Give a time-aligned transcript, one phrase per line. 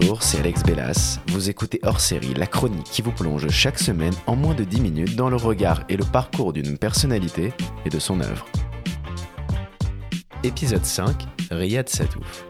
[0.00, 1.18] Bonjour, c'est Alex Bellas.
[1.28, 4.80] Vous écoutez hors série la chronique qui vous plonge chaque semaine en moins de 10
[4.80, 7.52] minutes dans le regard et le parcours d'une personnalité
[7.84, 8.46] et de son œuvre.
[10.44, 11.16] Épisode 5
[11.50, 12.46] Riyad Satouf.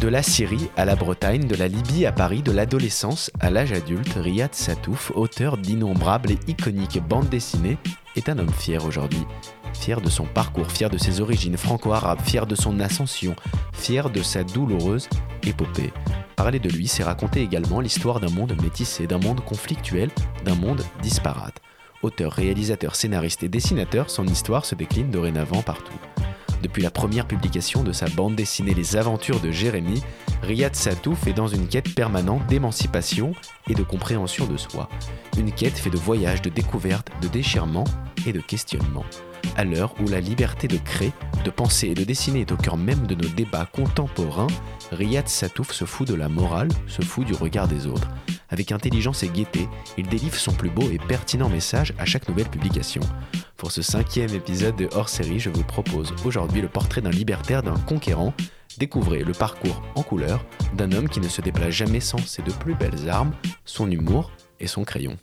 [0.00, 3.72] De la Syrie à la Bretagne, de la Libye à Paris, de l'adolescence à l'âge
[3.72, 7.78] adulte, Riyad Satouf, auteur d'innombrables et iconiques bandes dessinées,
[8.16, 9.24] est un homme fier aujourd'hui.
[9.72, 13.36] Fier de son parcours, fier de ses origines franco-arabes, fier de son ascension,
[13.72, 15.08] fier de sa douloureuse
[15.46, 15.92] épopée.
[16.36, 20.10] Parler de lui, c'est raconter également l'histoire d'un monde métissé, d'un monde conflictuel,
[20.44, 21.60] d'un monde disparate.
[22.02, 25.98] Auteur, réalisateur, scénariste et dessinateur, son histoire se décline dorénavant partout.
[26.62, 30.02] Depuis la première publication de sa bande dessinée Les Aventures de Jérémie,
[30.42, 33.34] Riyad Satouf est dans une quête permanente d'émancipation
[33.68, 34.88] et de compréhension de soi.
[35.38, 37.84] Une quête faite de voyages, de découvertes, de déchirements
[38.26, 39.04] et de questionnements.
[39.56, 41.12] À l'heure où la liberté de créer,
[41.44, 44.48] de penser et de dessiner est au cœur même de nos débats contemporains,
[44.90, 48.08] Riyad Satouf se fout de la morale, se fout du regard des autres.
[48.50, 52.48] Avec intelligence et gaieté, il délivre son plus beau et pertinent message à chaque nouvelle
[52.48, 53.00] publication.
[53.56, 57.62] Pour ce cinquième épisode de hors série, je vous propose aujourd'hui le portrait d'un libertaire,
[57.62, 58.34] d'un conquérant.
[58.78, 60.44] Découvrez le parcours en couleur
[60.76, 63.32] d'un homme qui ne se déplace jamais sans ses deux plus belles armes,
[63.64, 65.16] son humour et son crayon.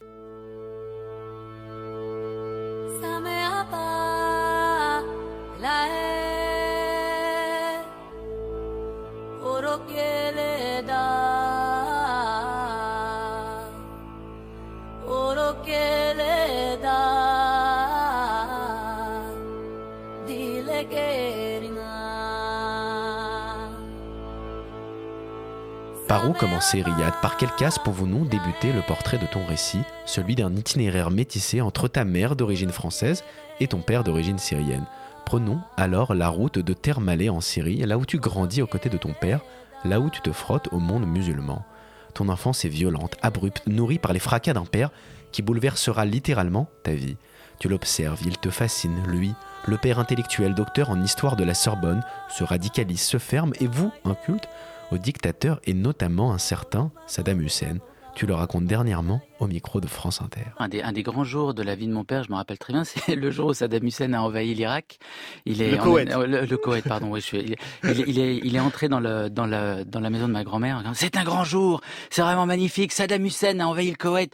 [26.07, 27.13] Par où commencer Riyad?
[27.21, 31.87] Par quelle case pouvons-nous débuter le portrait de ton récit, celui d'un itinéraire métissé entre
[31.87, 33.23] ta mère d'origine française
[33.61, 34.85] et ton père d'origine syrienne?
[35.25, 38.97] Prenons alors la route de Termalé en Syrie, là où tu grandis aux côtés de
[38.97, 39.39] ton père,
[39.85, 41.65] là où tu te frottes au monde musulman.
[42.13, 44.91] Ton enfance est violente, abrupte, nourrie par les fracas d'un père
[45.31, 47.17] qui bouleversera littéralement ta vie.
[47.59, 49.33] Tu l'observes, il te fascine, lui,
[49.67, 53.91] le père intellectuel, docteur en histoire de la Sorbonne, se radicalise, se ferme, et vous,
[54.03, 54.49] un culte,
[54.91, 57.77] au dictateur et notamment un certain Saddam Hussein.
[58.15, 60.45] Tu le racontes dernièrement au micro de France Inter.
[60.59, 62.59] Un des, un des grands jours de la vie de mon père, je me rappelle
[62.59, 64.99] très bien, c'est le jour où Saddam Hussein a envahi l'Irak.
[65.45, 66.09] Il est le Koweït.
[66.09, 67.09] le, Koweït, pardon.
[67.09, 70.09] Oui, je suis, il, il, est, il est entré dans, le, dans, le, dans la
[70.11, 70.83] maison de ma grand-mère.
[70.93, 71.81] C'est un grand jour,
[72.11, 72.91] c'est vraiment magnifique.
[72.91, 74.33] Saddam Hussein a envahi le Koweït.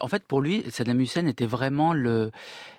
[0.00, 2.32] En fait, pour lui, Saddam Hussein était vraiment le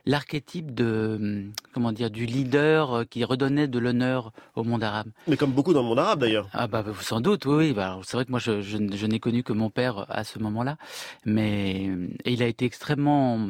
[0.06, 5.08] l'archétype de comment dire du leader euh, qui redonnait de l'honneur au monde arabe.
[5.28, 6.50] Mais comme beaucoup dans le monde arabe d'ailleurs.
[6.52, 7.56] Ah bah sans doute, oui.
[7.56, 7.74] oui.
[7.74, 10.40] Bah, c'est vrai que moi je, je, je n'ai connu que mon père à ce
[10.40, 10.78] moment-là,
[11.26, 13.50] mais et il a été extrêmement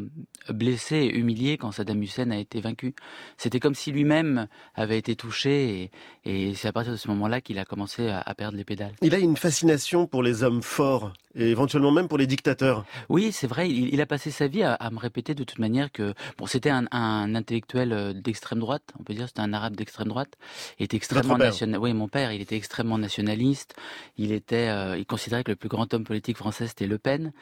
[0.49, 2.93] blessé et humilié quand Saddam Hussein a été vaincu.
[3.37, 5.91] C'était comme si lui-même avait été touché
[6.25, 8.65] et, et c'est à partir de ce moment-là qu'il a commencé à, à perdre les
[8.65, 8.93] pédales.
[9.01, 12.85] Il a une fascination pour les hommes forts et éventuellement même pour les dictateurs.
[13.09, 13.69] Oui, c'est vrai.
[13.69, 16.45] Il, il, a passé sa vie à, à, me répéter de toute manière que bon,
[16.45, 20.35] c'était un, un, intellectuel euh, d'extrême droite, on peut dire, c'était un arabe d'extrême droite.
[20.79, 21.79] Il était extrêmement national.
[21.79, 23.75] Oui, mon père, il était extrêmement nationaliste.
[24.17, 27.33] Il était, euh, il considérait que le plus grand homme politique français c'était Le Pen.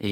[0.00, 0.09] Et,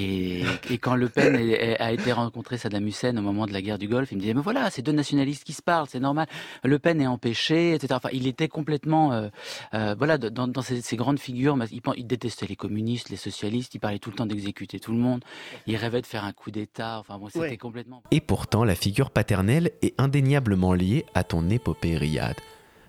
[0.70, 1.36] et quand Le Pen
[1.78, 4.34] a été rencontré Saddam Hussein au moment de la guerre du Golfe, il me disait
[4.34, 6.26] mais voilà, c'est deux nationalistes qui se parlent, c'est normal.
[6.64, 7.94] Le Pen est empêché, etc.
[7.96, 9.28] Enfin, il était complètement, euh,
[9.74, 13.74] euh, voilà, dans, dans ces, ces, grandes figures, il, il détestait les communistes, les socialiste,
[13.74, 15.24] il parlait tout le temps d'exécuter tout le monde,
[15.66, 17.56] il rêvait de faire un coup d'État, enfin bon, c'était ouais.
[17.56, 18.02] complètement...
[18.10, 22.36] Et pourtant, la figure paternelle est indéniablement liée à ton épopée Riyad.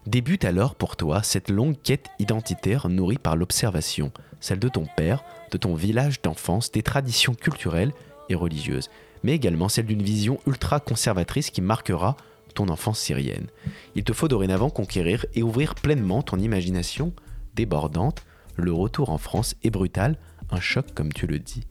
[0.08, 5.24] Débute alors pour toi cette longue quête identitaire nourrie par l'observation, celle de ton père,
[5.52, 7.92] de ton village d'enfance, des traditions culturelles
[8.30, 8.90] et religieuses,
[9.24, 12.16] mais également celle d'une vision ultra-conservatrice qui marquera
[12.56, 13.48] ton enfance syrienne.
[13.96, 17.14] Il te faut dorénavant conquérir et ouvrir pleinement ton imagination
[17.56, 18.24] débordante.
[18.56, 20.18] Le retour en France est brutal,
[20.50, 21.66] un choc comme tu le dis.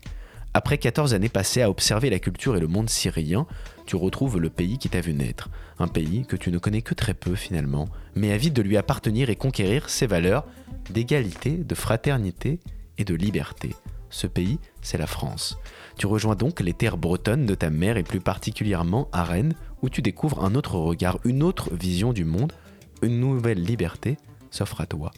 [0.54, 3.46] Après 14 années passées à observer la culture et le monde syrien,
[3.88, 5.48] tu retrouves le pays qui t'a vu naître.
[5.78, 9.30] Un pays que tu ne connais que très peu finalement, mais avide de lui appartenir
[9.30, 10.44] et conquérir ses valeurs
[10.90, 12.60] d'égalité, de fraternité
[12.98, 13.74] et de liberté.
[14.10, 15.58] Ce pays, c'est la France.
[15.96, 19.88] Tu rejoins donc les terres bretonnes de ta mère et plus particulièrement à Rennes, où
[19.88, 22.52] tu découvres un autre regard, une autre vision du monde,
[23.00, 24.18] une nouvelle liberté
[24.50, 25.12] s'offre à toi.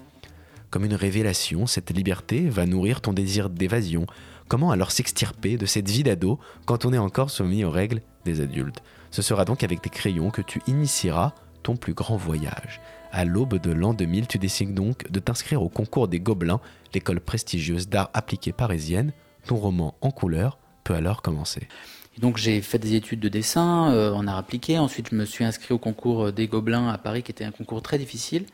[0.71, 4.07] Comme une révélation, cette liberté va nourrir ton désir d'évasion.
[4.51, 8.41] Comment alors s'extirper de cette vie d'ado quand on est encore soumis aux règles des
[8.41, 8.83] adultes?
[9.13, 12.81] Ce sera donc avec tes crayons que tu initieras ton plus grand voyage.
[13.13, 16.59] À l'aube de l'an 2000, tu décides donc de t'inscrire au concours des Gobelins,
[16.93, 19.13] l'école prestigieuse d'art appliqué parisienne.
[19.47, 21.69] Ton roman en couleur peut alors commencer.
[22.19, 24.81] Donc j'ai fait des études de dessin euh, en art appliqué.
[24.81, 27.83] Ensuite, je me suis inscrit au concours des Gobelins à Paris, qui était un concours
[27.83, 28.47] très difficile.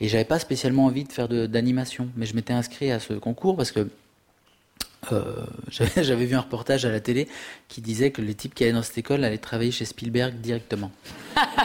[0.00, 3.56] Et j'avais pas spécialement envie de faire d'animation, mais je m'étais inscrit à ce concours
[3.56, 3.88] parce que
[5.12, 7.28] euh, j'avais vu un reportage à la télé
[7.68, 10.90] qui disait que les types qui allaient dans cette école allaient travailler chez Spielberg directement.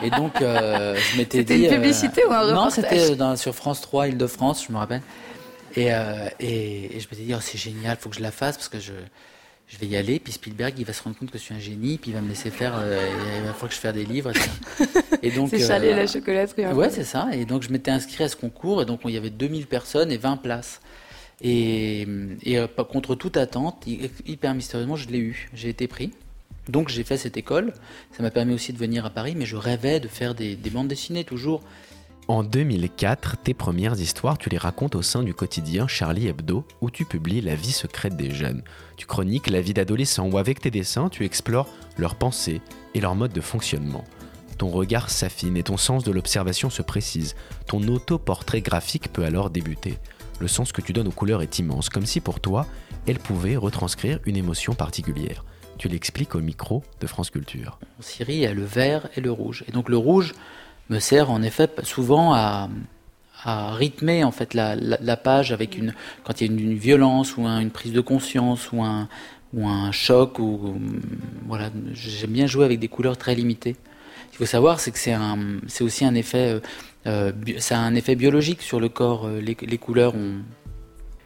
[0.04, 1.54] Et donc, euh, je m'étais dit.
[1.54, 5.02] C'était une publicité ou un reportage Non, c'était sur France 3, Île-de-France, je me rappelle.
[5.76, 5.88] Et,
[6.40, 8.94] et, je m'étais dit, oh, c'est génial, faut que je la fasse parce que je,
[9.74, 11.60] je vais y aller, puis Spielberg, il va se rendre compte que je suis un
[11.60, 13.08] génie, puis il va me laisser faire, euh,
[13.38, 14.32] il va falloir que je fasse des livres.
[15.24, 16.66] Et, donc, c'est Charlie la chocolaterie.
[16.68, 17.30] Ouais, c'est ça.
[17.34, 20.12] Et donc, je m'étais inscrit à ce concours, et donc, il y avait 2000 personnes
[20.12, 20.80] et 20 places.
[21.42, 22.06] Et,
[22.48, 23.86] euh, contre toute attente,
[24.26, 25.50] hyper mystérieusement, je l'ai eu.
[25.54, 26.12] J'ai été pris.
[26.70, 27.74] Donc, j'ai fait cette école.
[28.12, 30.70] Ça m'a permis aussi de venir à Paris, mais je rêvais de faire des, des
[30.70, 31.62] bandes dessinées toujours.
[32.30, 36.90] En 2004, tes premières histoires, tu les racontes au sein du quotidien Charlie Hebdo, où
[36.90, 38.64] tu publies La vie secrète des jeunes.
[38.96, 42.62] Tu chroniques la vie d'adolescents, où avec tes dessins, tu explores leurs pensées
[42.94, 44.06] et leur mode de fonctionnement.
[44.58, 47.36] Ton regard s'affine et ton sens de l'observation se précise.
[47.68, 49.98] Ton autoportrait graphique peut alors débuter.
[50.44, 52.68] Le sens que tu donnes aux couleurs est immense, comme si pour toi,
[53.08, 55.46] elles pouvaient retranscrire une émotion particulière.
[55.78, 57.80] Tu l'expliques au micro de France Culture.
[57.98, 59.64] En Syrie, il y a le vert et le rouge.
[59.70, 60.34] Et donc le rouge,
[60.90, 62.68] me sert en effet souvent à,
[63.46, 65.94] rythmer en fait la, page avec une
[66.26, 69.08] quand il y a une, violence ou une prise de conscience ou un
[69.58, 70.76] un choc ou
[71.48, 73.78] voilà j'aime bien jouer avec des couleurs très limitées.
[74.34, 75.38] Il faut savoir c'est que c'est un
[75.68, 76.60] c'est aussi un effet euh,
[77.06, 80.42] ça a un effet biologique sur le corps euh, les, les couleurs ont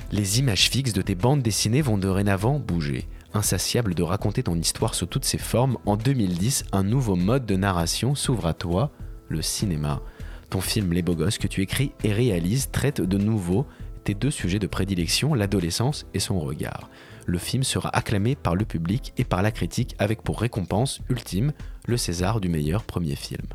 [0.09, 3.09] les images fixes de tes bandes dessinées vont dorénavant bouger.
[3.33, 7.57] Insatiable de raconter ton histoire sous toutes ses formes, en 2010, un nouveau mode de
[7.57, 8.91] narration s'ouvre à toi,
[9.27, 10.01] le cinéma.
[10.49, 13.65] Ton film Les Beaux Gosses que tu écris et réalises traite de nouveau
[14.05, 16.89] tes deux sujets de prédilection, l'adolescence et son regard.
[17.25, 21.51] Le film sera acclamé par le public et par la critique avec pour récompense ultime
[21.85, 23.45] le César du meilleur premier film.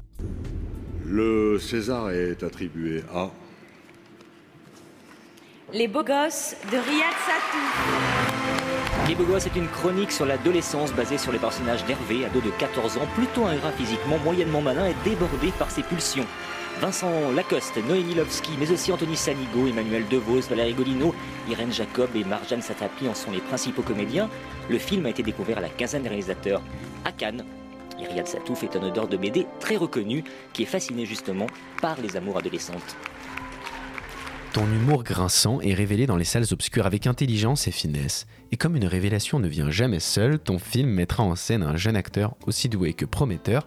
[1.07, 3.31] Le César est attribué à...
[5.73, 9.09] Les Beaux Gosses de Riyad Satou.
[9.09, 12.51] Les Beaux Gosses est une chronique sur l'adolescence basée sur les personnages d'Hervé, ado de
[12.51, 16.27] 14 ans, plutôt ingrat physiquement, moyennement malin et débordé par ses pulsions.
[16.81, 21.15] Vincent Lacoste, Noémie Lovski, mais aussi Anthony Sanigo, Emmanuel DeVos, Valérie Golino,
[21.49, 24.29] Irène Jacob et Marjane Satapi en sont les principaux comédiens.
[24.69, 26.63] Le film a été découvert à la quinzaine des réalisateurs
[27.05, 27.45] à Cannes.
[28.01, 31.47] Et Satouf est un odeur de BD très reconnu qui est fasciné justement
[31.81, 32.97] par les amours adolescentes.
[34.53, 38.27] Ton humour grinçant est révélé dans les salles obscures avec intelligence et finesse.
[38.51, 41.97] Et comme une révélation ne vient jamais seule, ton film mettra en scène un jeune
[41.97, 43.67] acteur aussi doué que prometteur,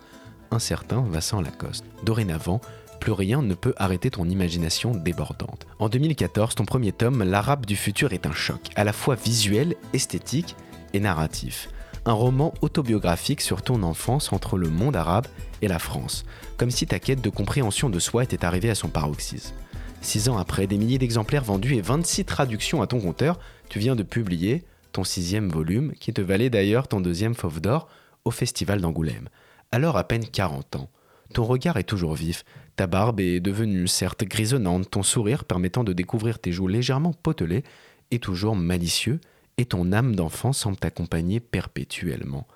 [0.51, 1.86] un certain Vincent Lacoste.
[2.04, 2.62] Dorénavant,
[3.00, 5.66] plus rien ne peut arrêter ton imagination débordante.
[5.80, 9.75] En 2014, ton premier tome, L'Arabe du futur, est un choc, à la fois visuel,
[9.94, 10.56] esthétique
[10.94, 11.69] et narratif.
[12.07, 15.25] Un roman autobiographique sur ton enfance entre le monde arabe
[15.63, 16.24] et la France,
[16.56, 19.56] comme si ta quête de compréhension de soi était arrivée à son paroxysme.
[20.02, 23.96] Six ans après, des milliers d'exemplaires vendus et 26 traductions à ton compteur, tu viens
[23.96, 27.88] de publier ton sixième volume, qui te valait d'ailleurs ton deuxième fauve d'or
[28.24, 29.30] au Festival d'Angoulême.
[29.72, 30.90] Alors à peine 40 ans.
[31.34, 35.92] Ton regard est toujours vif, ta barbe est devenue certes grisonnante, ton sourire permettant de
[35.92, 37.63] découvrir tes joues légèrement potelées
[38.12, 39.19] est toujours malicieux,
[39.57, 42.48] et ton âme d'enfant semble t'accompagner perpétuellement.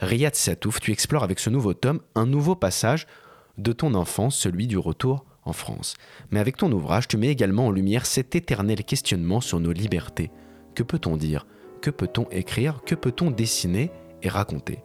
[0.00, 3.06] Riyad Satouf, tu explores avec ce nouveau tome un nouveau passage
[3.58, 5.94] de ton enfance, celui du retour en France.
[6.30, 10.30] Mais avec ton ouvrage, tu mets également en lumière cet éternel questionnement sur nos libertés.
[10.74, 11.46] Que peut-on dire?
[11.80, 12.82] Que peut-on écrire?
[12.84, 13.90] Que peut-on dessiner
[14.22, 14.80] et raconter?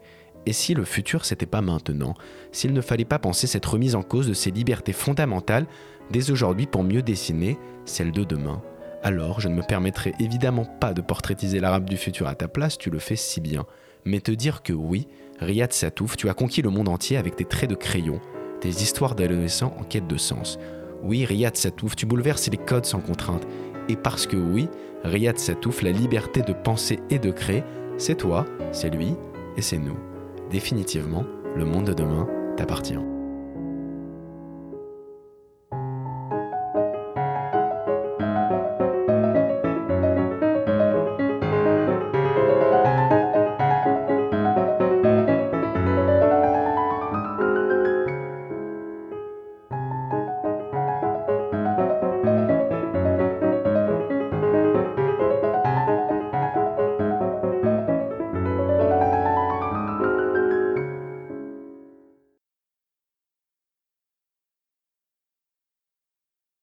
[0.45, 2.15] Et si le futur c'était pas maintenant?
[2.51, 5.67] S'il ne fallait pas penser cette remise en cause de ces libertés fondamentales
[6.09, 8.61] dès aujourd'hui pour mieux dessiner celle de demain?
[9.03, 12.77] Alors je ne me permettrai évidemment pas de portraitiser l'arabe du futur à ta place,
[12.77, 13.65] tu le fais si bien.
[14.05, 15.07] Mais te dire que oui,
[15.39, 18.19] Riyad Satouf, tu as conquis le monde entier avec tes traits de crayon,
[18.61, 20.59] des histoires d'adolescents en quête de sens.
[21.03, 23.47] Oui, Riyad Satouf, tu bouleverses les codes sans contrainte.
[23.89, 24.69] Et parce que oui,
[25.03, 27.63] Riyad Satouf, la liberté de penser et de créer,
[27.97, 29.15] c'est toi, c'est lui
[29.57, 29.97] et c'est nous.
[30.51, 33.10] Définitivement, le monde de demain t'appartient.